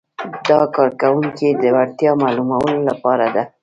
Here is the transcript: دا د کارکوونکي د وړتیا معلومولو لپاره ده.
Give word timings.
دا 0.47 0.59
د 0.67 0.71
کارکوونکي 0.77 1.47
د 1.61 1.63
وړتیا 1.75 2.11
معلومولو 2.23 2.79
لپاره 2.89 3.25
ده. 3.35 3.43